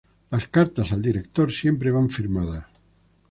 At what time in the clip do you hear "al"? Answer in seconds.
0.93-1.01